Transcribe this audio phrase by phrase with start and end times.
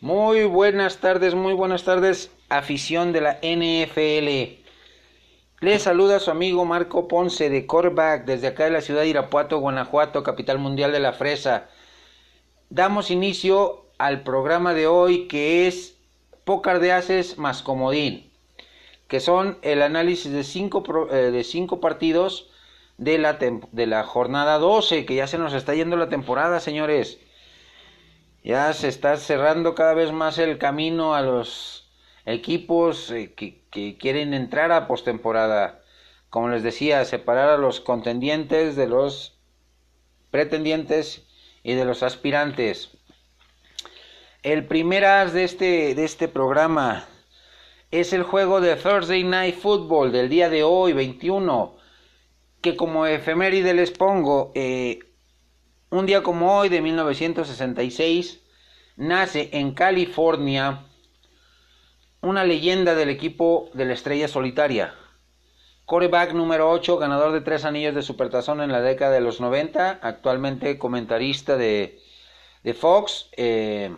[0.00, 4.62] Muy buenas tardes, muy buenas tardes, afición de la NFL.
[5.60, 9.58] Les saluda su amigo Marco Ponce de Corback desde acá de la ciudad de Irapuato,
[9.58, 11.68] Guanajuato, capital mundial de la fresa.
[12.70, 15.98] Damos inicio al programa de hoy que es
[16.44, 18.32] Pócar de Haces más Comodín,
[19.06, 20.82] que son el análisis de cinco,
[21.12, 22.48] eh, de cinco partidos
[22.96, 27.20] de la, de la jornada 12, que ya se nos está yendo la temporada, señores.
[28.42, 31.90] Ya se está cerrando cada vez más el camino a los
[32.24, 33.60] equipos eh, que,
[33.98, 35.82] quieren entrar a postemporada.
[36.30, 39.38] Como les decía, separar a los contendientes de los
[40.30, 41.26] pretendientes
[41.62, 42.96] y de los aspirantes.
[44.42, 47.06] El primer as de este, de este programa
[47.90, 51.76] es el juego de Thursday Night Football del día de hoy, 21,
[52.62, 55.00] que como efeméride les pongo, eh,
[55.90, 58.40] un día como hoy de 1966
[58.96, 60.84] nace en California
[62.20, 64.94] una leyenda del equipo de la estrella solitaria.
[65.86, 69.98] Coreback número 8, ganador de tres anillos de supertazón en la década de los 90,
[70.02, 71.98] actualmente comentarista de,
[72.62, 73.92] de Fox eh,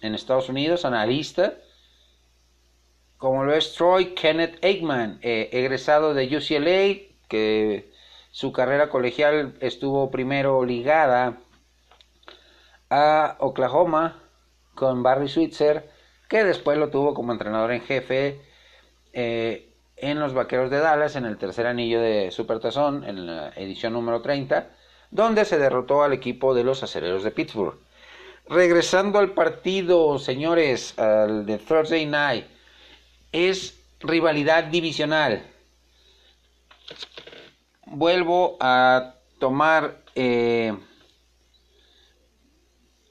[0.00, 1.54] en Estados Unidos, analista.
[3.18, 7.92] Como lo es Troy Kenneth Aikman, eh, egresado de UCLA, que
[8.34, 11.38] su carrera colegial estuvo primero ligada
[12.90, 14.24] a Oklahoma
[14.74, 15.88] con Barry Switzer,
[16.28, 18.40] que después lo tuvo como entrenador en jefe
[19.12, 23.92] eh, en los Vaqueros de Dallas en el tercer anillo de Supertazón, en la edición
[23.92, 24.68] número 30,
[25.12, 27.78] donde se derrotó al equipo de los Acereros de Pittsburgh.
[28.48, 32.46] Regresando al partido, señores, al de Thursday Night,
[33.30, 35.53] es rivalidad divisional
[37.86, 40.76] vuelvo a tomar eh,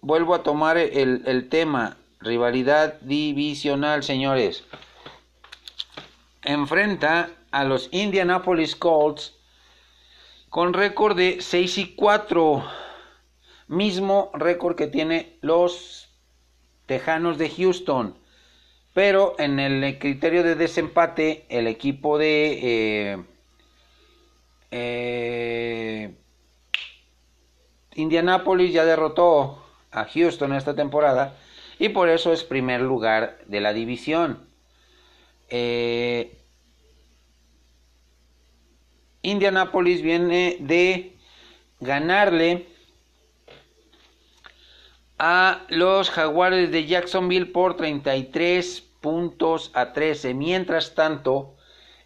[0.02, 4.64] vuelvo a tomar el, el, tema rivalidad divisional señores.
[6.44, 9.36] Enfrenta a los Indianapolis Colts
[10.50, 12.64] con récord de 6 y 4
[13.68, 16.09] mismo récord que tiene los
[16.86, 18.18] Tejanos de Houston.
[18.94, 23.24] Pero en el criterio de desempate el equipo de eh,
[24.75, 26.16] eh,
[27.94, 31.38] Indianapolis ya derrotó a Houston esta temporada
[31.78, 34.47] y por eso es primer lugar de la división.
[35.50, 36.39] Eh,
[39.22, 41.17] Indianapolis viene de
[41.79, 42.66] ganarle
[45.19, 50.34] a los Jaguares de Jacksonville por 33 puntos a 13.
[50.34, 51.53] Mientras tanto,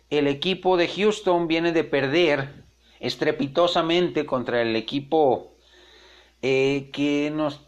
[0.09, 2.63] el equipo de Houston viene de perder
[3.00, 5.53] estrepitosamente contra el equipo
[6.41, 7.68] eh, que nos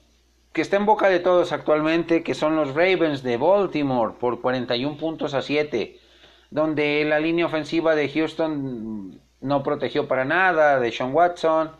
[0.61, 5.33] está en boca de todos actualmente, que son los Ravens de Baltimore por 41 puntos
[5.33, 5.99] a 7,
[6.49, 11.71] donde la línea ofensiva de Houston no protegió para nada de Sean Watson,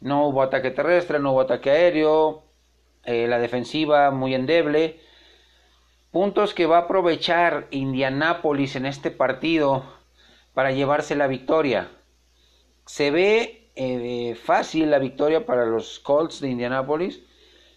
[0.00, 2.44] no hubo ataque terrestre, no hubo ataque aéreo,
[3.04, 5.00] eh, la defensiva muy endeble.
[6.12, 9.82] Puntos que va a aprovechar Indianápolis en este partido
[10.54, 11.88] para llevarse la victoria.
[12.86, 17.22] Se ve eh, fácil la victoria para los Colts de Indianápolis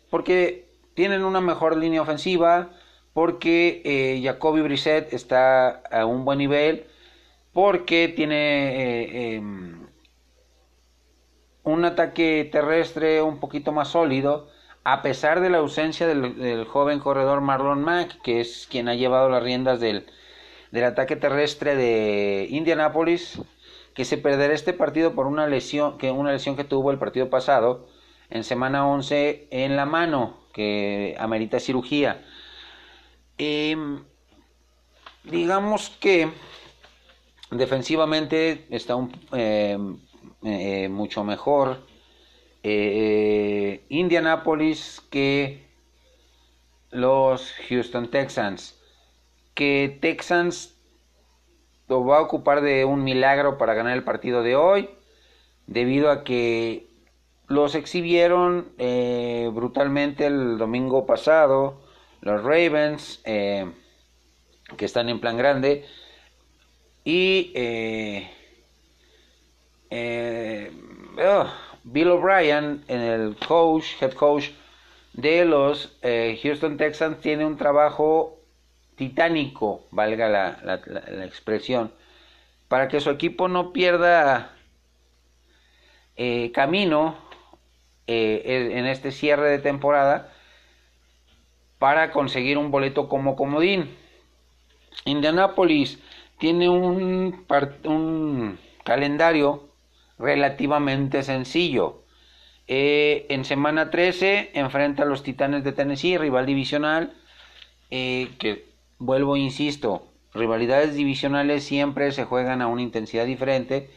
[0.09, 2.71] porque tienen una mejor línea ofensiva,
[3.13, 6.87] porque eh, Jacoby Brissett está a un buen nivel,
[7.53, 9.87] porque tiene eh, em,
[11.63, 14.49] un ataque terrestre un poquito más sólido,
[14.85, 19.29] a pesar de la ausencia del, joven corredor Marlon Mack, que es quien ha llevado
[19.29, 20.05] las riendas del,
[20.71, 23.41] del ataque terrestre de Indianapolis,
[23.95, 27.31] que se perderá este partido por una lesión que, una lesión que tuvo el partido
[27.31, 27.87] pasado
[28.29, 32.23] en semana 11 en la mano, que amerita cirugía.
[33.39, 34.03] Em,
[35.23, 36.29] digamos que
[37.49, 39.97] defensivamente está un, em,
[40.43, 41.94] eh, mucho mejor
[42.67, 45.67] eh, Indianapolis que
[46.89, 48.81] los Houston Texans.
[49.53, 50.75] Que Texans
[51.87, 54.89] lo va a ocupar de un milagro para ganar el partido de hoy,
[55.67, 56.87] debido a que
[57.47, 61.83] los exhibieron eh, brutalmente el domingo pasado
[62.21, 63.71] los Ravens, eh,
[64.75, 65.85] que están en plan grande,
[67.03, 67.53] y
[71.23, 71.45] oh,
[71.85, 74.49] Bill O'Brien, en el coach, head coach
[75.13, 78.39] de los eh, Houston Texans, tiene un trabajo
[78.95, 81.91] titánico, valga la, expresión,
[82.67, 84.55] para que su equipo no pierda
[86.15, 87.15] eh, camino
[88.07, 90.33] eh, en este cierre de temporada
[91.77, 93.95] para conseguir un boleto como comodín.
[95.05, 95.99] Indianapolis
[96.39, 97.45] tiene un
[98.83, 99.74] calendario
[100.17, 102.03] relativamente sencillo.
[102.67, 107.13] Eh, en semana 13 enfrenta a los Titanes de Tennessee, rival divisional,
[107.91, 108.65] eh, que
[108.97, 113.91] vuelvo, insisto, rivalidades divisionales siempre se juegan a una intensidad diferente,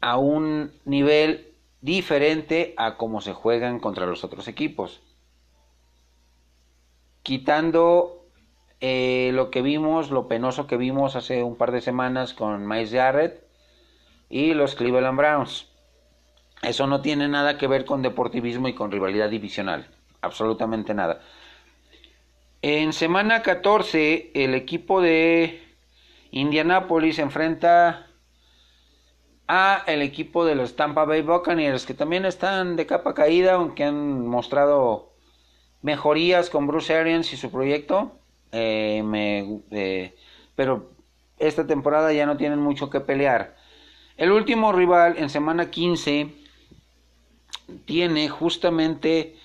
[0.00, 5.00] a un nivel diferente a como se juegan contra los otros equipos.
[7.22, 8.26] Quitando
[8.80, 12.92] eh, lo que vimos, lo penoso que vimos hace un par de semanas con Miles
[12.92, 13.47] Jarrett
[14.28, 15.68] y los Cleveland Browns.
[16.62, 19.88] Eso no tiene nada que ver con deportivismo y con rivalidad divisional.
[20.20, 21.20] Absolutamente nada.
[22.62, 25.62] En semana 14, el equipo de
[26.32, 28.06] Indianapolis enfrenta
[29.46, 33.84] a el equipo de los Tampa Bay Buccaneers, que también están de capa caída, aunque
[33.84, 35.12] han mostrado
[35.82, 38.18] mejorías con Bruce Arians y su proyecto.
[38.50, 39.02] Eh,
[39.70, 40.14] eh,
[40.56, 40.90] pero
[41.38, 43.56] esta temporada ya no tienen mucho que pelear.
[44.18, 46.34] El último rival en semana 15
[47.84, 49.36] tiene justamente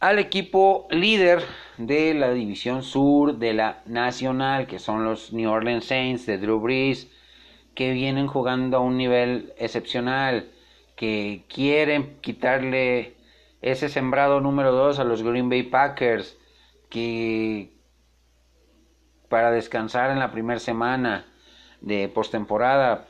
[0.00, 1.44] al equipo líder
[1.78, 6.58] de la división sur de la nacional, que son los New Orleans Saints de Drew
[6.58, 7.08] Brees,
[7.76, 10.50] que vienen jugando a un nivel excepcional,
[10.96, 13.14] que quieren quitarle
[13.62, 16.36] ese sembrado número 2 a los Green Bay Packers,
[16.90, 17.70] que
[19.28, 21.26] para descansar en la primera semana
[21.80, 23.06] de postemporada,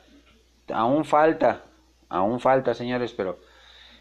[0.73, 1.63] aún falta,
[2.09, 3.39] aún falta señores, pero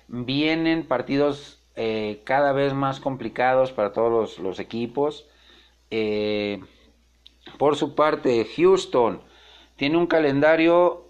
[0.09, 5.27] vienen partidos eh, cada vez más complicados para todos los, equipos.
[5.91, 6.61] Eh,
[7.59, 9.21] por su parte, Houston
[9.77, 11.07] tiene un calendario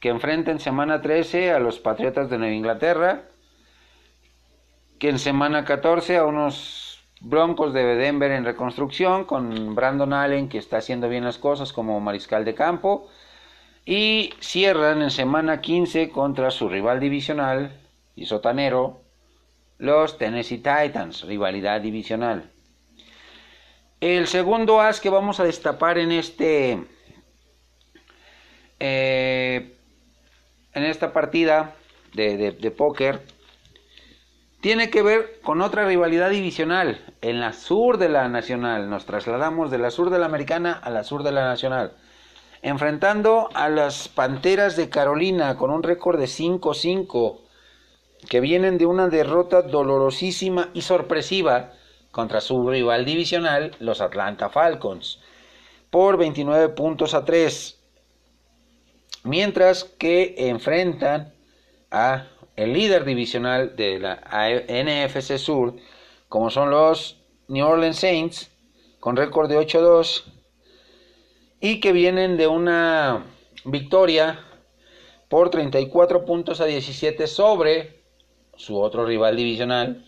[0.00, 3.24] que enfrenta en semana 13 a los Patriotas de Nueva Inglaterra,
[4.98, 10.58] que en semana 14 a unos Broncos de Denver en reconstrucción, con Brandon Allen que
[10.58, 13.08] está haciendo bien las cosas como mariscal de campo,
[13.90, 17.72] y cierran en semana 15 contra su rival divisional
[18.14, 19.00] y sotanero,
[19.78, 22.50] los Tennessee Titans, rivalidad divisional.
[24.02, 26.84] El segundo as que vamos a destapar en este
[28.78, 29.74] eh,
[30.74, 31.74] en esta partida
[32.12, 33.22] de, de, póker
[34.60, 38.90] tiene que ver con otra rivalidad divisional en la sur de la nacional.
[38.90, 41.96] Nos trasladamos de la sur de la americana a la sur de la nacional.
[42.62, 47.38] Enfrentando a las Panteras de Carolina con un récord de 5-5
[48.28, 51.72] que vienen de una derrota dolorosísima y sorpresiva
[52.10, 55.20] contra su rival divisional, los Atlanta Falcons,
[55.90, 57.78] por 29 puntos a 3.
[59.24, 61.32] Mientras que enfrentan
[61.90, 62.26] a
[62.56, 64.20] el líder divisional de la
[64.68, 65.76] NFC Sur,
[66.28, 68.50] como son los New Orleans Saints,
[68.98, 70.24] con récord de 8-2,
[71.60, 73.24] y que vienen de una
[73.64, 74.44] victoria
[75.28, 78.02] por 34 puntos a 17 sobre
[78.56, 80.04] su otro rival divisional,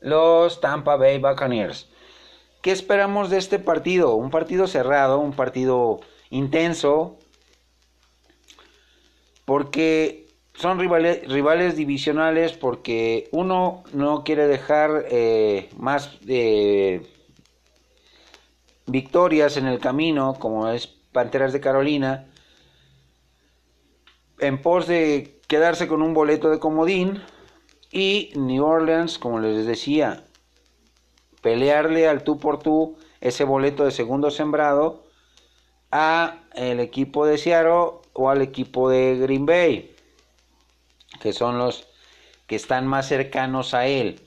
[0.00, 1.88] los Tampa Bay Buccaneers.
[2.60, 4.14] ¿Qué esperamos de este partido?
[4.14, 6.00] Un partido cerrado, un partido
[6.30, 7.18] intenso,
[9.44, 17.02] porque son rivales, rivales divisionales, porque uno no quiere dejar eh, más de
[18.86, 22.28] victorias en el camino, como es Panteras de Carolina,
[24.38, 27.22] en pos de quedarse con un boleto de comodín
[27.90, 30.24] y New Orleans, como les decía,
[31.42, 35.04] pelearle al tú por tú ese boleto de segundo sembrado
[35.90, 39.94] a el equipo de Seattle o al equipo de Green Bay,
[41.20, 41.86] que son los
[42.46, 44.20] que están más cercanos a él.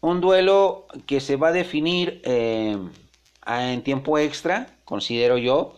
[0.00, 2.76] Un duelo que se va a definir eh,
[3.46, 5.74] en tiempo extra, considero yo.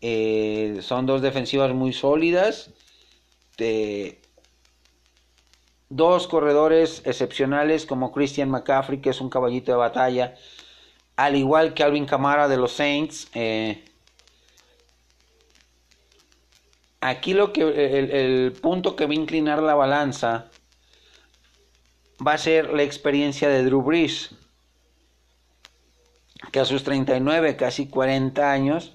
[0.00, 2.70] Eh, son dos defensivas muy sólidas.
[5.90, 10.34] Dos corredores excepcionales como Christian McCaffrey, que es un caballito de batalla,
[11.16, 13.28] al igual que Alvin Kamara de los Saints.
[13.34, 13.82] Eh,
[17.00, 20.50] aquí lo que el, punto que va a inclinar la balanza
[22.24, 24.34] va a ser la experiencia de Drew Brees,
[26.52, 28.94] que a sus 39, casi 40 años,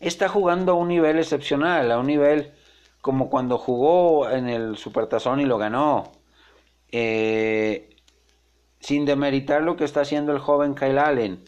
[0.00, 2.52] está jugando a un nivel excepcional, a un nivel
[3.00, 6.12] como cuando jugó en el Supertazón y lo ganó.
[6.90, 7.90] Eh,
[8.80, 11.42] sin demeritar lo que está haciendo el joven Kyle Allen,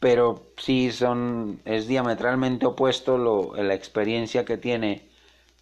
[0.00, 5.08] pero sí son, es diametralmente opuesto lo, la experiencia que tiene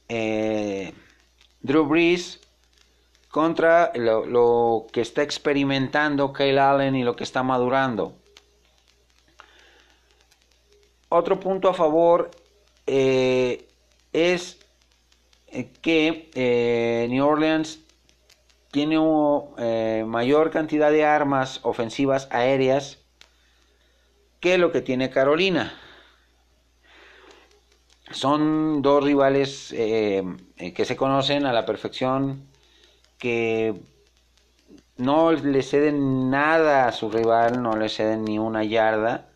[0.09, 0.95] eh,
[1.63, 2.41] Drew Brees
[3.31, 8.15] contra lo, que está experimentando Kyle Allen y lo que está madurando.
[11.09, 12.31] Otro punto a favor
[12.87, 13.69] eh,
[14.13, 14.59] es
[15.49, 17.81] eh, que eh, New Orleans
[18.73, 22.99] tiene una mayor cantidad de armas ofensivas aéreas
[24.39, 25.77] que lo que tiene Carolina.
[28.13, 32.50] Son dos rivales que se conocen a la perfección
[33.21, 33.75] que
[34.97, 39.29] no le ceden nada a su rival, no le ceden ni una yarda,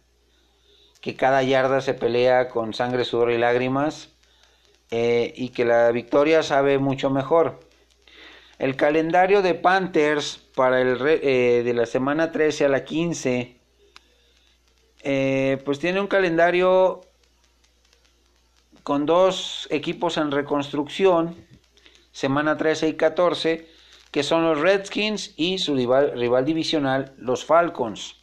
[1.00, 4.09] que cada yarda se pelea con sangre, sudor y lágrimas,
[4.91, 7.61] eh, y que la victoria sabe mucho mejor.
[8.59, 13.57] El calendario de Panthers para el eh, de la semana 13 a la 15,
[15.03, 17.03] eh, pues tiene un calendario
[18.83, 21.35] con dos equipos en reconstrucción,
[22.12, 23.74] semana 13 y 14,
[24.14, 28.14] que son los Redskins y su rival, divisional, los Falcons.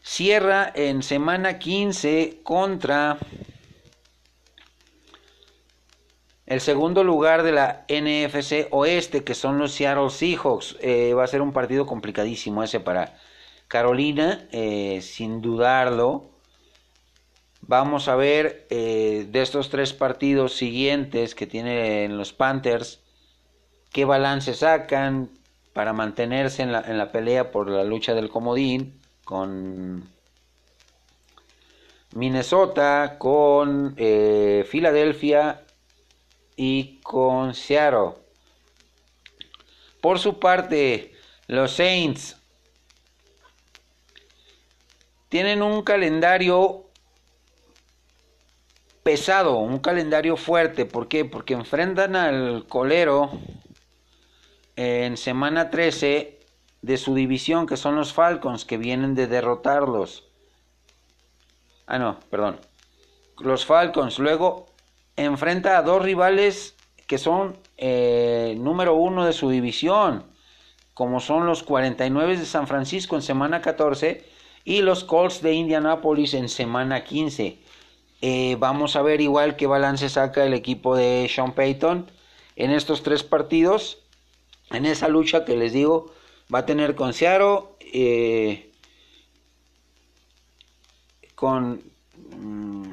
[0.00, 3.18] Cierra en semana 15 contra
[6.46, 10.76] el segundo lugar de la NFC Oeste, que son los Seattle Seahawks.
[10.82, 13.18] Eh, va a ser un partido complicadísimo ese para
[13.66, 16.30] Carolina, eh, sin dudarlo.
[17.60, 23.00] Vamos a ver eh, de estos tres partidos siguientes que tienen los Panthers
[23.96, 25.30] qué balance sacan
[25.72, 30.06] para mantenerse en la, pelea por la lucha del comodín con
[32.12, 35.62] Minnesota, con eh, Filadelfia
[36.56, 38.10] y con Seattle.
[40.02, 41.14] Por su parte,
[41.46, 42.36] los Saints
[45.30, 46.84] tienen un calendario
[49.02, 50.84] pesado, un calendario fuerte.
[50.84, 51.24] ¿Por qué?
[51.24, 53.30] Porque enfrentan al colero
[54.76, 56.38] en semana 13
[56.82, 60.24] de su división, que son los Falcons, que vienen de derrotarlos.
[61.86, 62.60] Ah, no, perdón.
[63.38, 64.18] Los Falcons.
[64.18, 64.66] Luego
[65.16, 70.24] enfrenta a dos rivales que son eh, número uno de su división,
[70.94, 74.24] como son los 49 de San Francisco en semana 14
[74.64, 77.58] y los Colts de Indianapolis en semana 15.
[78.22, 82.10] Eh, vamos a ver igual qué balance saca el equipo de Sean Payton
[82.56, 83.98] en estos tres partidos
[84.70, 86.12] en esa lucha que les digo
[86.52, 87.60] va a tener con Seattle
[87.92, 88.72] eh,
[91.34, 91.82] con
[92.30, 92.92] mm,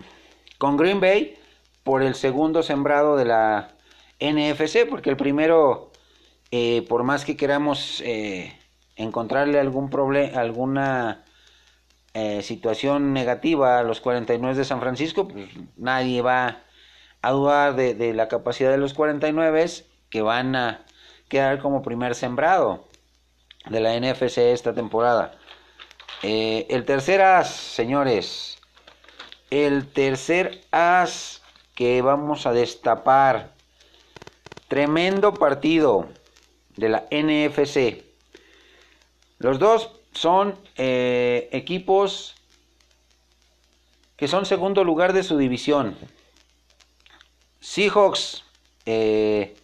[0.58, 1.38] con Green Bay
[1.84, 3.75] por el segundo sembrado de la
[4.20, 5.92] NFC porque el primero
[6.51, 8.58] eh, por más que queramos eh,
[8.96, 11.25] encontrarle algún problema alguna
[12.44, 16.62] situación negativa a los 49 de San Francisco pues nadie va
[17.24, 19.65] a dudar de la capacidad de los 49
[20.12, 20.86] que van a
[21.34, 22.86] quedar como primer sembrado
[23.68, 25.34] de la NFC esta temporada.
[26.22, 28.60] Eh, el tercer as, señores,
[29.50, 31.42] el tercer as
[31.74, 33.52] que vamos a destapar.
[34.68, 36.08] Tremendo partido
[36.78, 38.04] de la NFC.
[39.40, 42.36] Los dos son eh, equipos
[44.18, 45.98] que son segundo lugar de su división.
[47.60, 48.44] Seahawks
[48.86, 49.56] eh,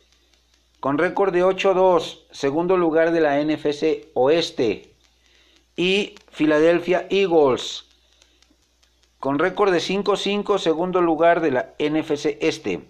[0.79, 4.93] con récord de 8-2, segundo lugar de la NFC Oeste.
[5.75, 7.85] Y Philadelphia Eagles,
[9.19, 12.81] con récord de 5-5, segundo lugar de la NFC Este.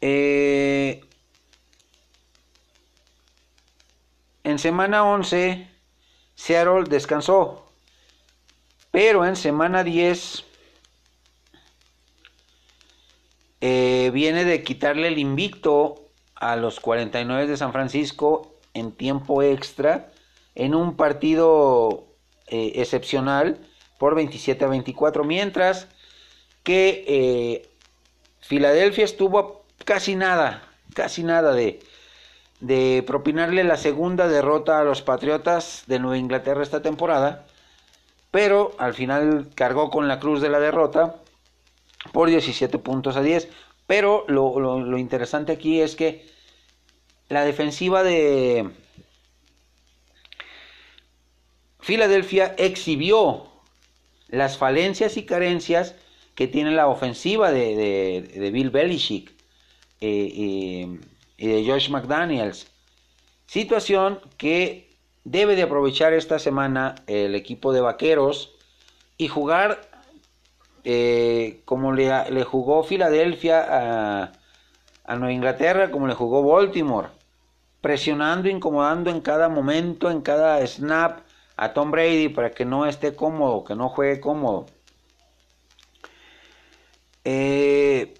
[0.00, 1.04] Eh,
[4.44, 5.68] en semana 11,
[6.34, 7.68] Seattle descansó.
[8.90, 10.44] Pero en semana 10
[13.60, 16.01] eh, viene de quitarle el invicto
[16.42, 20.10] a los 49 de San Francisco en tiempo extra
[20.56, 22.08] en un partido
[22.48, 23.58] eh, excepcional
[23.96, 25.86] por 27 a 24, mientras
[26.64, 27.70] que eh,
[28.40, 31.78] Filadelfia estuvo casi nada, casi nada de,
[32.58, 37.46] de propinarle la segunda derrota a los Patriotas de Nueva Inglaterra esta temporada,
[38.32, 41.14] pero al final cargó con la cruz de la derrota
[42.12, 43.48] por 17 puntos a 10.
[43.86, 46.31] Pero lo, lo interesante aquí es que
[47.28, 48.70] la defensiva de
[51.80, 53.48] Filadelfia exhibió
[54.28, 55.94] las falencias y carencias
[56.34, 59.32] que tiene la ofensiva de, Bill Belichick
[60.00, 60.30] eh,
[61.36, 62.68] y de Josh McDaniels.
[63.46, 68.54] Situación que debe de aprovechar esta semana el equipo de Vaqueros
[69.16, 69.88] y jugar
[70.84, 74.32] eh, como le, jugó Filadelfia a,
[75.12, 77.08] a Nueva Inglaterra como le jugó Baltimore,
[77.82, 81.20] presionando, incomodando en cada momento, en cada snap
[81.56, 84.66] a Tom Brady para que no esté cómodo, que no juegue cómodo.
[87.24, 88.14] Eh,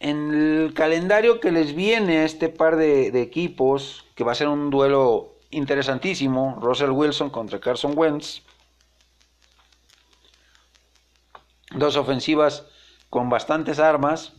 [0.00, 4.34] en el calendario que les viene a este par de, de, equipos, que va a
[4.34, 8.42] ser un duelo interesantísimo, Russell Wilson contra Carson Wentz,
[11.70, 12.64] dos ofensivas
[13.10, 14.32] con bastantes armas,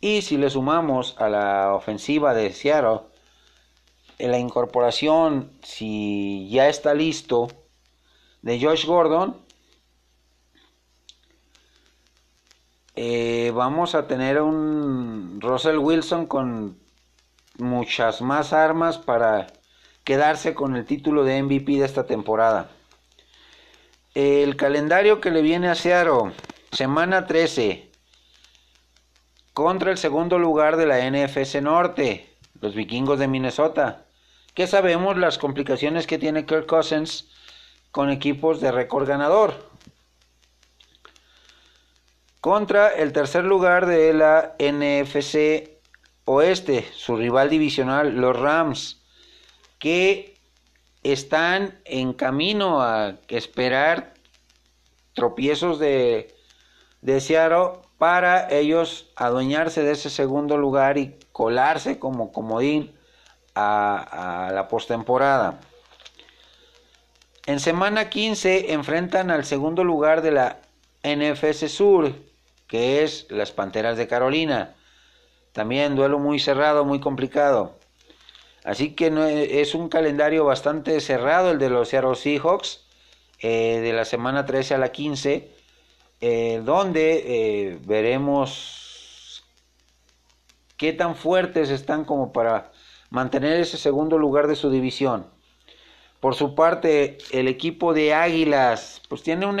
[0.00, 3.00] y si le sumamos a la ofensiva de Seattle,
[4.18, 7.48] en la incorporación, si ya está listo,
[8.42, 9.36] de Josh Gordon,
[12.94, 16.78] eh, vamos a tener un Russell Wilson con
[17.58, 19.48] muchas más armas para
[20.04, 22.70] quedarse con el título de MVP de esta temporada.
[24.14, 26.32] El calendario que le viene a Seattle,
[26.72, 27.85] semana 13,
[29.56, 32.28] contra el segundo lugar de la NFC Norte,
[32.60, 34.04] los vikingos de Minnesota.
[34.52, 37.30] Que sabemos las complicaciones que tiene Kirk Cousins
[37.90, 39.70] con equipos de récord ganador
[42.42, 45.70] contra el tercer lugar de la NFC
[46.26, 49.06] Oeste, su rival divisional, los Rams,
[49.78, 50.38] que
[51.02, 54.12] están en camino a esperar
[55.14, 56.36] tropiezos de,
[57.00, 57.20] de
[57.98, 62.94] para ellos adueñarse de ese segundo lugar y colarse como comodín
[63.54, 65.60] a, la postemporada.
[67.46, 70.58] En semana 15 enfrentan al segundo lugar de la
[71.02, 72.12] NFC Sur,
[72.66, 74.74] que es las Panteras de Carolina.
[75.52, 77.78] También duelo muy cerrado, muy complicado.
[78.64, 82.84] Así que es un calendario bastante cerrado el de los Seattle Seahawks,
[83.38, 85.55] eh, de la semana 13 a la 15,
[86.20, 89.44] eh, donde eh, veremos
[90.76, 92.72] qué tan fuertes están como para
[93.10, 95.26] mantener ese segundo lugar de su división.
[96.20, 99.60] Por su parte, el equipo de Águilas, pues tiene un,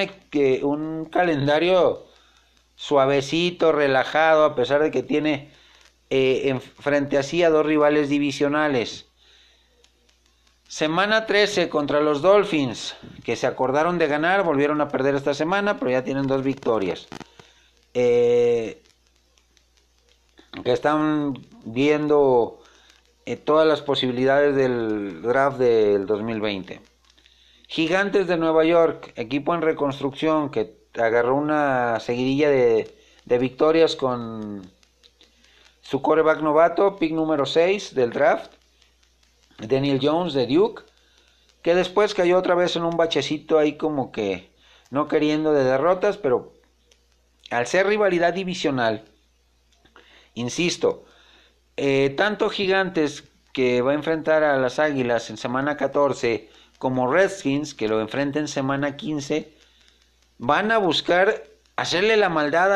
[0.62, 2.06] un calendario
[2.76, 5.50] suavecito, relajado, a pesar de que tiene
[6.10, 9.08] eh, en frente así a dos rivales divisionales.
[10.68, 15.78] Semana 13 contra los Dolphins, que se acordaron de ganar, volvieron a perder esta semana,
[15.78, 17.06] pero ya tienen dos victorias.
[17.94, 18.82] Eh,
[20.64, 22.60] que están viendo
[23.24, 26.80] eh, todas las posibilidades del draft del 2020.
[27.68, 32.92] Gigantes de Nueva York, equipo en reconstrucción que agarró una seguidilla de,
[33.38, 34.70] victorias con
[35.80, 38.55] su coreback novato, pick número 6 del draft,
[39.58, 40.82] Daniel Jones de Duke,
[41.62, 44.50] que después cayó otra vez en un bachecito ahí como que
[44.90, 46.52] no queriendo de derrotas, pero
[47.50, 49.04] al ser rivalidad divisional,
[50.34, 51.04] insisto,
[51.76, 57.74] eh, tanto Gigantes que va a enfrentar a las Águilas en semana 14 como Redskins
[57.74, 59.54] que lo enfrenta en semana 15,
[60.38, 61.42] van a buscar
[61.76, 62.72] hacerle la maldad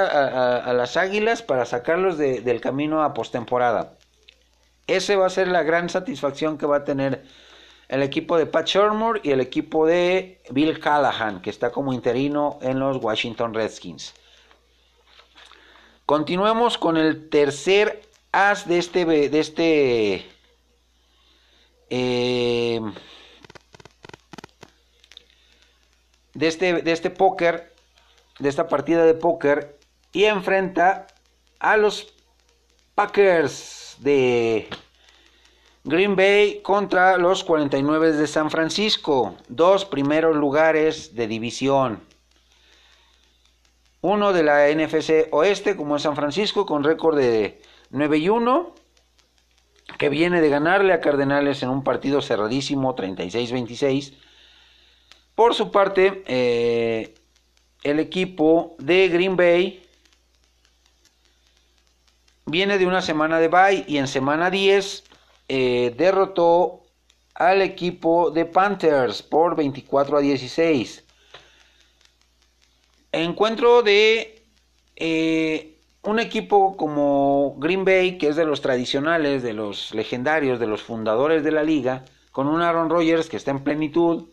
[0.66, 3.98] a, las águilas para sacarlos del camino a postemporada.
[4.90, 7.22] Ese va a ser la gran satisfacción que va a tener
[7.86, 12.58] el equipo de Pat Shermer y el equipo de Bill Callahan, que está como interino
[12.60, 14.14] en los Washington Redskins.
[16.06, 20.26] Continuemos con el tercer as de este de este
[21.90, 22.80] eh,
[26.34, 27.76] de este, de este póker,
[28.40, 29.78] de esta partida de póker,
[30.12, 31.06] y enfrenta
[31.60, 32.12] a los
[32.96, 34.68] Packers de
[35.84, 42.00] Green Bay contra los 49 de San Francisco, dos primeros lugares de división.
[44.02, 47.60] Uno de la NFC Oeste, como es San Francisco, con récord de
[47.90, 48.74] 9 y 1,
[49.98, 54.14] que viene de ganarle a Cardenales en un partido cerradísimo 36-26
[55.40, 57.14] por su parte, eh,
[57.82, 59.82] el equipo de Green Bay
[62.50, 65.04] viene de una semana de bye y en semana 10
[65.48, 66.82] eh, derrotó
[67.34, 71.04] al equipo de Panthers por 24 a 16.
[73.12, 74.44] Encuentro de
[74.96, 80.66] eh, un equipo como Green Bay, que es de los tradicionales, de los legendarios, de
[80.66, 84.28] los fundadores de la liga, con un Aaron Rodgers que está en plenitud,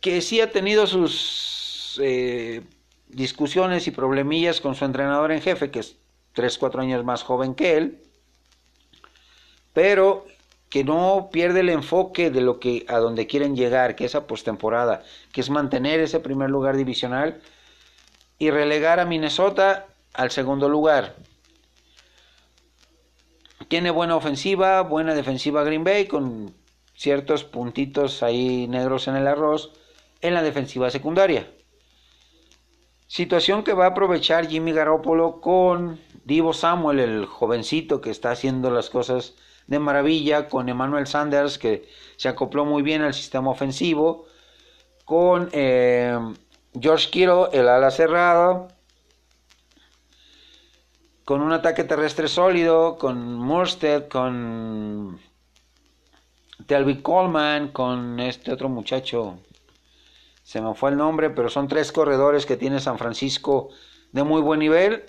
[0.00, 2.62] que sí ha tenido sus eh,
[3.12, 5.96] discusiones y problemillas con su entrenador en jefe, que es
[6.32, 7.98] 3, 4 años más joven que él,
[9.72, 10.26] pero
[10.68, 14.26] que no pierde el enfoque de lo que a donde quieren llegar, que es a
[14.26, 17.40] postemporada, que es mantener ese primer lugar divisional
[18.38, 21.16] y relegar a Minnesota al segundo lugar.
[23.68, 26.54] Tiene buena ofensiva, buena defensiva Green Bay, con
[26.96, 29.72] ciertos puntitos ahí negros en el arroz
[30.20, 31.48] en la defensiva secundaria.
[33.10, 38.70] Situación que va a aprovechar Jimmy Garoppolo con Divo Samuel, el jovencito que está haciendo
[38.70, 39.34] las cosas
[39.66, 44.26] de maravilla, con Emmanuel Sanders, que se acopló muy bien al sistema ofensivo,
[45.04, 46.16] con eh,
[46.80, 48.68] George Kittle, el ala cerrada,
[51.24, 55.18] con un ataque terrestre sólido, con Mursted, con
[56.64, 59.40] Telby Coleman, con este otro muchacho,
[60.50, 63.68] se me fue el nombre, pero son tres corredores que tiene San Francisco
[64.10, 65.04] de muy buen nivel,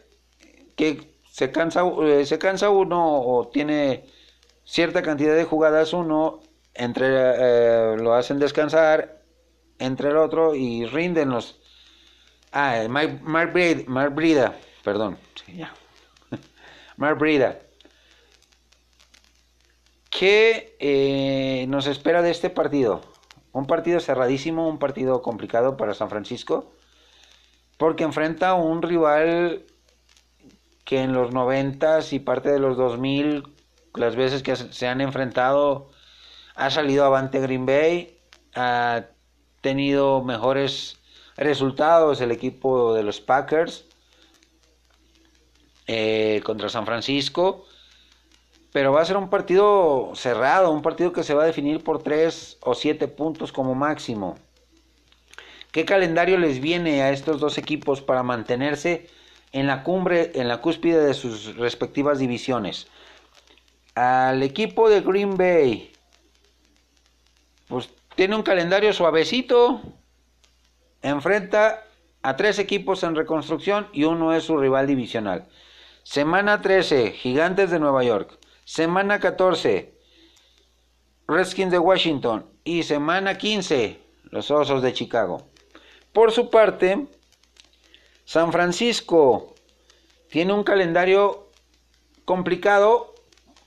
[0.75, 4.05] que se cansa, eh, se cansa uno o tiene
[4.65, 6.41] cierta cantidad de jugadas uno,
[6.75, 9.23] entre eh, lo hacen descansar
[9.79, 11.59] entre el otro y rinden los...
[12.51, 15.17] Ah, Mark, Brida, perdón,
[15.55, 15.73] ya.
[16.97, 17.57] Mark Brida.
[20.11, 23.10] ¿Qué eh, nos espera de este partido?
[23.53, 26.71] Un partido cerradísimo, un partido complicado para San Francisco,
[27.77, 29.65] porque enfrenta a un rival
[30.85, 33.43] que en los 90 y parte de los 2000,
[33.95, 35.89] las veces que se han enfrentado,
[36.55, 38.19] ha salido avante Green Bay,
[38.55, 39.05] ha
[39.61, 40.97] tenido mejores
[41.37, 43.85] resultados el equipo de los Packers
[45.87, 47.65] eh, contra San Francisco
[48.71, 52.01] pero va a ser un partido cerrado, un partido que se va a definir por
[52.01, 54.37] 3 o 7 puntos como máximo.
[55.71, 59.09] ¿Qué calendario les viene a estos dos equipos para mantenerse
[59.51, 62.87] en la cumbre, en la cúspide de sus respectivas divisiones?
[63.95, 65.91] Al equipo de Green Bay,
[67.67, 69.81] pues tiene un calendario suavecito,
[71.01, 71.83] enfrenta
[72.21, 75.47] a tres equipos en reconstrucción y uno es su rival divisional.
[76.03, 78.40] Semana 13, Gigantes de Nueva York.
[78.65, 79.93] Semana 14,
[81.27, 82.45] Redskins de Washington.
[82.63, 85.47] Y semana 15, los Osos de Chicago.
[86.13, 87.07] Por su parte,
[88.23, 89.55] San Francisco
[90.29, 91.49] tiene un calendario
[92.25, 93.15] complicado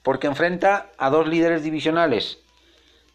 [0.03, 2.39] porque enfrenta a dos líderes divisionales.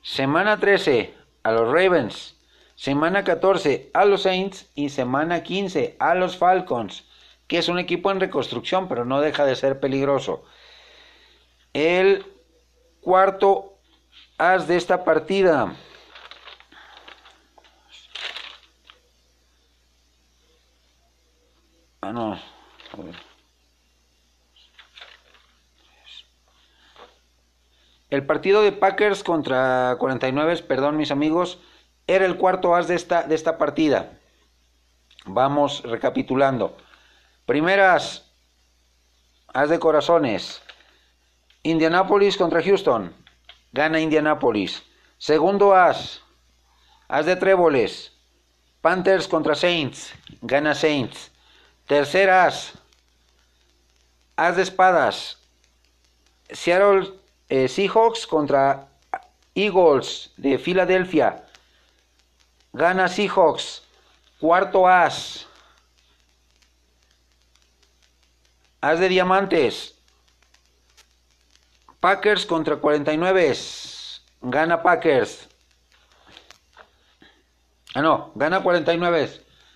[0.01, 1.13] Semana 13
[1.43, 2.35] a los Ravens,
[2.75, 7.05] semana 14 a los Saints y semana 15 a los Falcons,
[7.47, 10.43] que es un equipo en reconstrucción, pero no deja de ser peligroso.
[11.73, 12.25] El
[13.01, 13.77] cuarto
[14.37, 15.75] as de esta partida.
[22.01, 22.39] Ah, no.
[28.09, 31.59] El partido de Packers contra 49, perdón mis amigos,
[32.07, 34.17] era el cuarto as de esta, de esta partida.
[35.25, 36.75] Vamos recapitulando.
[37.45, 38.31] Primeras,
[39.53, 40.63] as de corazones.
[41.63, 43.13] Indianapolis contra Houston.
[43.73, 44.81] Gana Indianapolis.
[45.17, 46.21] Segundo as.
[47.07, 48.11] As de tréboles.
[48.81, 50.13] Panthers contra Saints.
[50.41, 51.31] Gana Saints.
[51.85, 52.73] Tercer as.
[54.37, 55.37] As de espadas.
[56.51, 57.13] Seattle
[57.49, 58.87] eh, Seahawks contra
[59.53, 61.43] Eagles de Filadelfia.
[62.73, 63.83] Gana Seahawks.
[64.39, 65.45] Cuarto as.
[68.81, 69.98] As de diamantes.
[71.99, 73.53] Packers contra 49.
[74.41, 75.49] Gana Packers.
[77.93, 79.29] Ah, no, gana 49.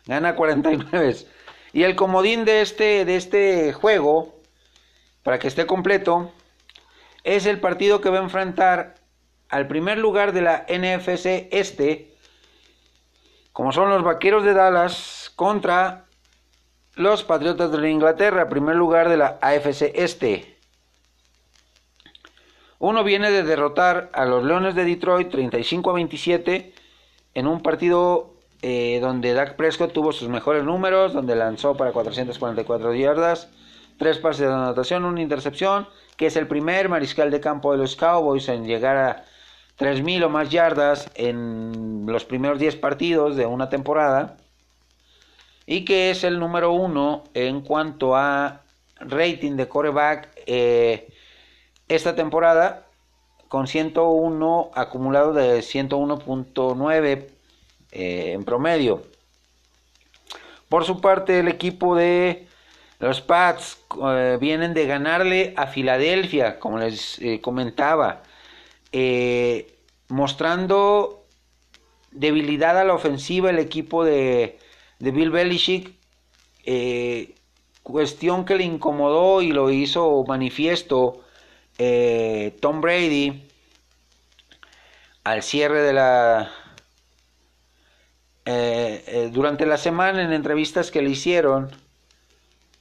[0.05, 1.27] Gana 49.
[1.73, 4.35] Y el comodín de este, de este juego,
[5.23, 6.31] para que esté completo,
[7.23, 8.95] es el partido que va a enfrentar
[9.49, 12.15] al primer lugar de la NFC Este,
[13.51, 16.05] como son los Vaqueros de Dallas, contra
[16.95, 20.52] los Patriotas de Inglaterra, primer lugar de la AFC Este.
[22.83, 26.73] Uno viene de derrotar a los Leones de Detroit 35 a 27
[27.33, 32.93] en un partido eh, donde Dak Prescott tuvo sus mejores números, donde lanzó para 444
[32.93, 33.49] yardas,
[33.97, 37.95] tres pases de anotación, una intercepción, que es el primer mariscal de campo de los
[37.95, 39.23] Cowboys en llegar a
[39.79, 44.35] 3.000 o más yardas en los primeros 10 partidos de una temporada
[45.65, 48.59] y que es el número uno en cuanto a
[48.99, 51.07] rating de coreback eh,
[51.95, 52.87] esta temporada
[53.47, 57.27] con 101 acumulado de 101.9
[57.91, 59.03] eh, en promedio.
[60.69, 62.47] Por su parte, el equipo de
[62.97, 68.23] los Pats eh, vienen de ganarle a Filadelfia, como les eh, comentaba,
[70.07, 71.25] mostrando
[72.11, 74.57] debilidad a la ofensiva el equipo de,
[74.97, 75.93] de Bill Belichick,
[77.83, 81.22] cuestión que le incomodó y lo hizo manifiesto
[81.77, 83.49] eh, Tom Brady
[85.23, 86.51] al cierre de la
[88.45, 91.71] eh, eh, durante la semana en entrevistas que le hicieron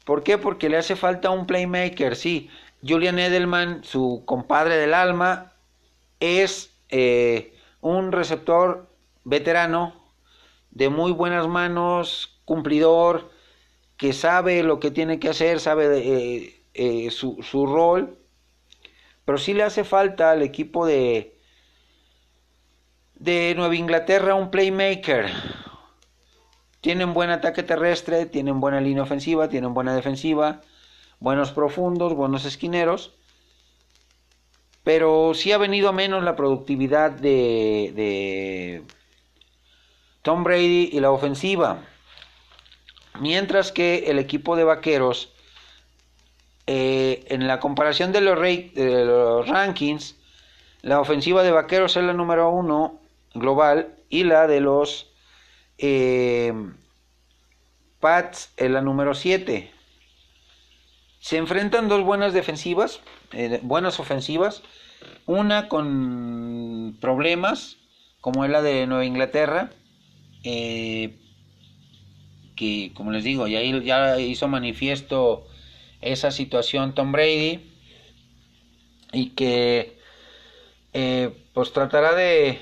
[0.04, 0.36] ¿por qué?
[0.36, 2.50] porque le hace falta un playmaker sí,
[2.86, 5.52] Julian Edelman su compadre del alma
[6.20, 6.70] es
[7.80, 8.86] un receptor
[9.24, 9.94] veterano
[10.70, 13.30] de muy buenas manos cumplidor
[13.96, 16.60] que sabe lo que tiene que hacer sabe
[17.10, 18.18] su, su rol
[19.32, 21.38] pero sí le hace falta al equipo de,
[23.14, 25.32] de Nueva Inglaterra un playmaker.
[26.82, 30.60] Tienen buen ataque terrestre, tienen buena línea ofensiva, tienen buena defensiva,
[31.18, 33.14] buenos profundos, buenos esquineros.
[34.84, 38.82] Pero sí ha venido a menos la productividad de, de
[40.20, 41.78] Tom Brady y la ofensiva.
[43.18, 45.32] Mientras que el equipo de vaqueros
[46.66, 50.16] eh, en la comparación de los, rankings,
[50.82, 53.00] la ofensiva de Vaqueros es la número uno
[53.34, 55.10] global y la de los
[55.78, 56.52] eh,
[57.98, 59.72] Pats es la número 7.
[61.18, 63.00] Se enfrentan dos buenas defensivas,
[63.32, 64.62] eh, buenas ofensivas,
[65.26, 67.78] una con problemas,
[68.20, 69.70] como es la de Nueva Inglaterra,
[70.42, 71.18] que
[72.94, 75.46] como les digo, ya, ya hizo manifiesto
[76.02, 77.72] esa situación Tom Brady
[79.12, 79.98] y que
[80.92, 82.58] eh, pues tratará de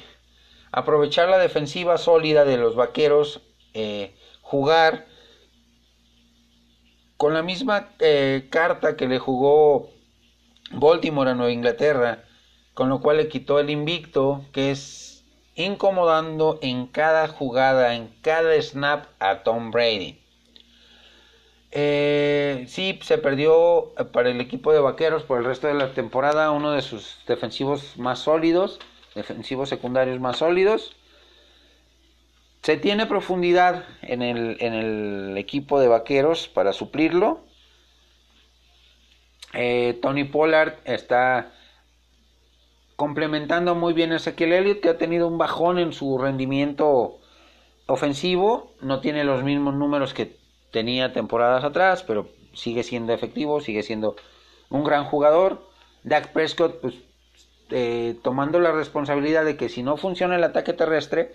[0.72, 3.40] aprovechar la defensiva sólida de los vaqueros,
[3.74, 5.06] eh, jugar
[7.16, 9.90] con la misma eh, carta que le jugó
[10.70, 12.24] Baltimore a Nueva Inglaterra,
[12.74, 15.24] con lo cual le quitó el invicto, que es
[15.54, 20.19] incomodando en cada jugada, en cada snap a Tom Brady.
[21.72, 25.92] Eh, sí, se perdió eh, para el equipo de Vaqueros por el resto de la
[25.92, 28.80] temporada uno de sus defensivos más sólidos,
[29.14, 30.96] defensivos secundarios más sólidos.
[32.62, 37.44] Se tiene profundidad en el, equipo de Vaqueros para suplirlo.
[39.54, 41.52] Eh, Tony Pollard está
[42.96, 47.18] complementando muy bien a Ezequiel Elliott, que ha tenido un bajón en su rendimiento
[47.86, 48.74] ofensivo.
[48.82, 50.39] No tiene los mismos números que
[50.70, 54.16] tenía temporadas atrás, pero sigue siendo efectivo, sigue siendo
[54.68, 55.68] un gran jugador.
[56.04, 56.94] Dak Prescott, pues,
[57.70, 61.32] eh, tomando la responsabilidad de que si no funciona el ataque terrestre,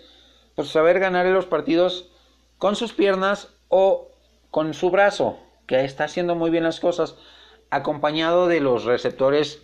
[0.56, 2.10] pues saber ganar los partidos
[2.58, 4.10] con sus piernas o
[4.52, 7.16] con su brazo, que está haciendo muy bien las cosas,
[7.70, 9.62] acompañado de los receptores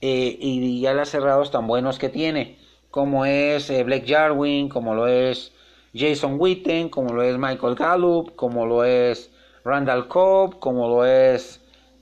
[0.00, 2.58] eh, y alas cerrados tan buenos que tiene,
[2.90, 5.52] como es eh, Blake Jarwin, como lo es
[5.94, 9.30] Jason Witten, como lo es Michael Gallup, como lo es
[9.64, 11.60] Randall Cobb, como lo es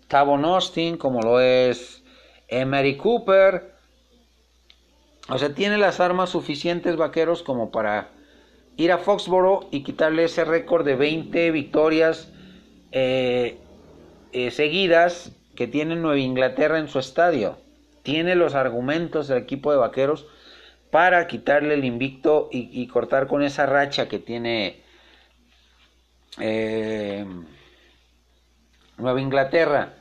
[0.09, 2.03] Tavon Austin, como lo es
[2.49, 3.73] Emery Cooper.
[5.29, 8.11] O sea, tiene las armas suficientes vaqueros como para
[8.77, 12.33] ir a Foxboro y quitarle ese récord de 20 victorias
[12.93, 13.59] eh,
[14.33, 17.59] eh, seguidas que tiene Nueva Inglaterra en su estadio.
[18.03, 20.27] Tiene los argumentos del equipo de vaqueros
[20.91, 24.81] para quitarle el invicto y, cortar con esa racha que tiene
[26.39, 27.27] eh,
[28.97, 29.95] Nueva Inglaterra.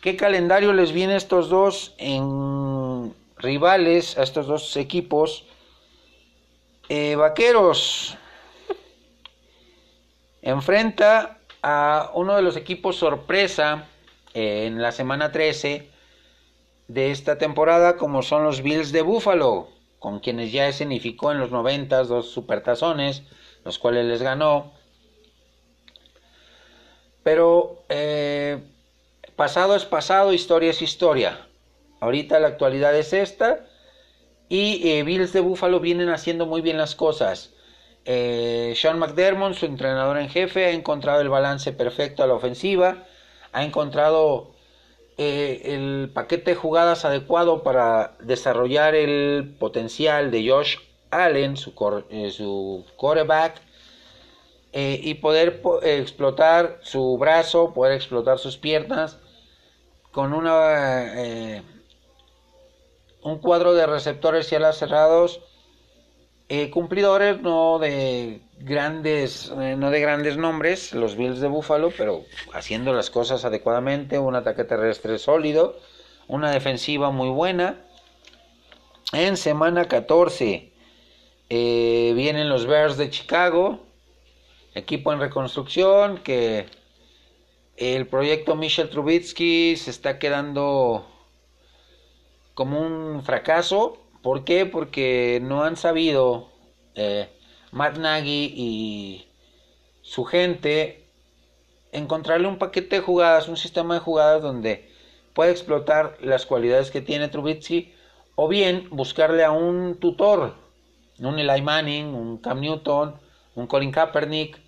[0.00, 5.46] ¿Qué calendario les viene a estos dos en rivales, a estos dos equipos?
[6.88, 8.16] Eh, vaqueros
[10.42, 13.84] enfrenta a uno de los equipos sorpresa
[14.32, 15.90] eh, en la semana 13
[16.88, 21.52] de esta temporada, como son los Bills de Buffalo con quienes ya escenificó en los
[21.52, 23.22] noventas dos supertazones,
[23.64, 24.72] los cuales les ganó.
[27.22, 28.58] Pero eh,
[29.36, 31.46] pasado es pasado, historia es historia.
[32.00, 33.66] Ahorita la actualidad es esta.
[34.48, 37.52] Y eh, Bills de Buffalo vienen haciendo muy bien las cosas.
[38.06, 43.04] Eh, Sean McDermott, su entrenador en jefe, ha encontrado el balance perfecto a la ofensiva.
[43.52, 44.52] Ha encontrado
[45.22, 50.78] eh, el paquete de jugadas adecuado para desarrollar el potencial de Josh
[51.10, 51.74] Allen, su,
[52.08, 52.86] eh, su
[54.72, 59.18] eh, y poder explotar su brazo, poder explotar sus piernas
[60.10, 61.12] con una
[63.22, 65.42] un cuadro de receptores y alas cerrados
[66.72, 72.92] cumplidores no de grandes, eh, no de grandes nombres, los Bills de Buffalo, pero haciendo
[72.92, 75.78] las cosas adecuadamente, un ataque terrestre sólido,
[76.26, 77.76] una defensiva muy buena.
[79.12, 80.72] En semana 14
[81.48, 83.80] eh, vienen los Bears de Chicago,
[84.74, 86.66] equipo en reconstrucción, que
[87.76, 91.06] el proyecto Michel Trubitsky se está quedando
[92.54, 93.98] como un fracaso.
[94.22, 94.66] ¿Por qué?
[94.66, 96.48] Porque no han sabido
[96.94, 97.28] eh,
[97.72, 99.28] Matt Nagy y
[100.02, 101.06] su gente
[101.92, 104.90] encontrarle un paquete de jugadas, un sistema de jugadas donde
[105.34, 107.94] puede explotar las cualidades que tiene Trubitsky
[108.34, 110.54] o bien buscarle a un tutor,
[111.18, 113.14] un Eli Manning, un Cam Newton,
[113.54, 114.58] un Colin Kaepernick,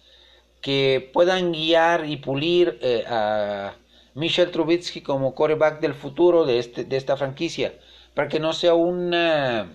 [0.60, 3.74] que puedan guiar y pulir eh, a
[4.14, 7.74] Michel Trubitsky como coreback del futuro de, este, de esta franquicia,
[8.14, 9.72] para que no sea una...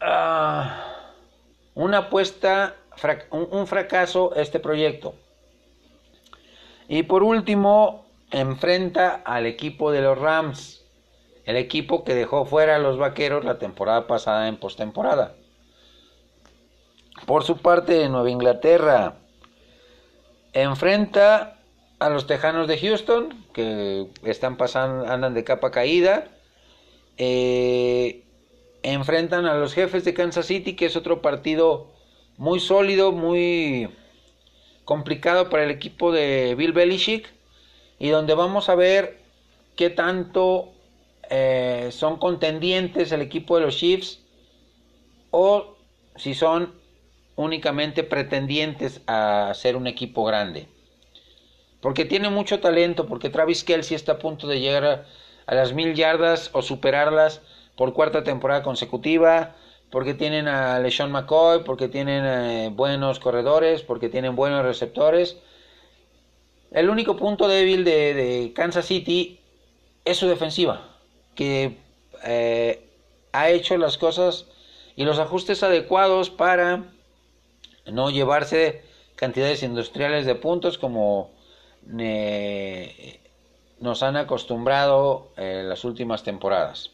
[0.00, 0.84] Ah,
[1.74, 2.76] una apuesta,
[3.30, 5.14] un fracaso este proyecto.
[6.88, 10.84] Y por último, enfrenta al equipo de los Rams,
[11.44, 15.34] el equipo que dejó fuera a los Vaqueros la temporada pasada en postemporada.
[17.26, 19.16] Por su parte, Nueva Inglaterra
[20.52, 21.57] enfrenta
[21.98, 26.28] a los Tejanos de Houston, que están pasando, andan de capa caída.
[27.16, 28.24] Eh,
[28.82, 31.88] enfrentan a los jefes de Kansas City, que es otro partido
[32.36, 33.88] muy sólido, muy
[34.84, 37.28] complicado para el equipo de Bill Belichick
[37.98, 39.18] y donde vamos a ver
[39.76, 40.72] qué tanto
[41.28, 44.20] eh, son contendientes el equipo de los Chiefs
[45.30, 45.76] o
[46.16, 46.72] si son
[47.36, 50.68] únicamente pretendientes a ser un equipo grande.
[51.80, 55.06] Porque tiene mucho talento, porque Travis Kelsey está a punto de llegar
[55.46, 57.40] a las mil yardas o superarlas
[57.76, 59.54] por cuarta temporada consecutiva
[59.90, 65.38] porque tienen a LeSean McCoy, porque tienen eh, buenos corredores, porque tienen buenos receptores.
[66.70, 69.40] El único punto débil de, Kansas City
[70.04, 70.96] es su defensiva,
[71.34, 71.78] que
[72.24, 72.86] eh,
[73.32, 74.46] ha hecho las cosas
[74.94, 76.84] y los ajustes adecuados para
[77.86, 78.82] no llevarse
[79.16, 81.30] cantidades industriales de puntos como
[81.98, 83.20] eh,
[83.80, 86.90] nos han acostumbrado en las últimas temporadas.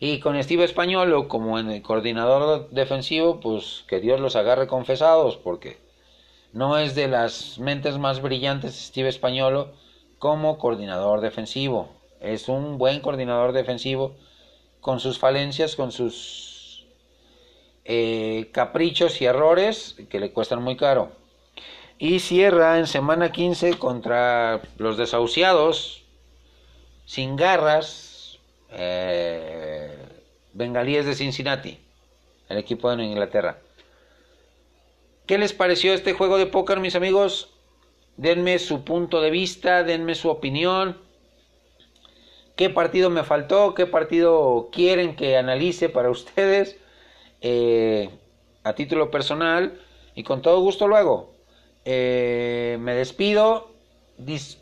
[0.00, 5.36] Y con Steve Españolo como en el coordinador defensivo, pues que Dios los agarre confesados,
[5.36, 5.78] porque
[6.52, 9.72] no es de las mentes más brillantes Steve Españolo
[10.18, 11.88] como coordinador defensivo.
[12.20, 14.14] Es un buen coordinador defensivo
[14.80, 16.86] con sus falencias, con sus
[17.84, 21.12] eh, caprichos y errores que le cuestan muy caro.
[21.98, 26.02] Y cierra en semana 15 contra los desahuciados,
[27.06, 28.38] sin garras,
[28.70, 29.96] eh,
[30.52, 31.78] bengalíes de Cincinnati,
[32.48, 33.58] el equipo de Inglaterra.
[35.26, 37.50] ¿Qué les pareció este juego de póker, mis amigos?
[38.16, 40.98] Denme su punto de vista, denme su opinión.
[42.56, 43.74] ¿Qué partido me faltó?
[43.74, 46.76] ¿Qué partido quieren que analice para ustedes?
[47.40, 48.10] Eh,
[48.64, 49.80] a título personal
[50.14, 51.33] y con todo gusto lo hago.
[51.84, 53.72] Eh, me despido.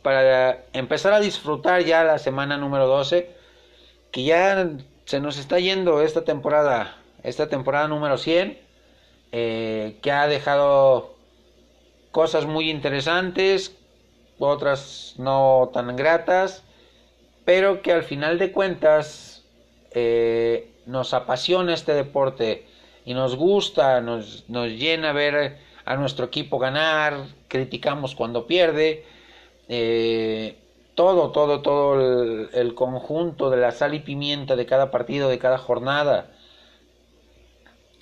[0.02, 3.42] Para empezar a disfrutar ya la semana número 12
[4.12, 4.68] que ya
[5.06, 8.58] se nos está yendo esta temporada, esta temporada número 100,
[9.32, 11.16] eh, que ha dejado
[12.12, 13.74] cosas muy interesantes,
[14.38, 16.62] otras no tan gratas,
[17.44, 19.44] pero que al final de cuentas
[19.92, 22.66] eh, nos apasiona este deporte
[23.06, 29.04] y nos gusta, nos, nos llena ver a nuestro equipo ganar, criticamos cuando pierde.
[29.68, 30.56] Eh,
[30.94, 35.58] todo, todo, todo el, conjunto de la sal y pimienta de cada partido, de cada
[35.58, 36.30] jornada.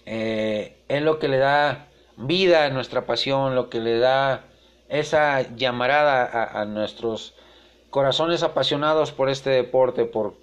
[0.07, 4.45] Eh, es lo que le da vida a nuestra pasión, lo que le da
[4.89, 7.35] esa llamarada a, nuestros
[7.91, 10.35] corazones apasionados por este deporte, por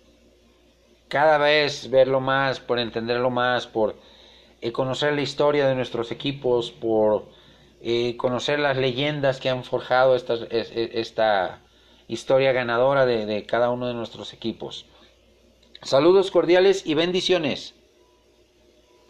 [1.10, 3.96] cada vez verlo más, por entenderlo más, por
[4.62, 7.26] eh, conocer la historia de nuestros equipos, por
[7.82, 11.62] eh, conocer las leyendas que han forjado esta, esta
[12.08, 14.86] historia ganadora de, de cada uno de nuestros equipos.
[15.84, 17.77] Saludos cordiales y bendiciones.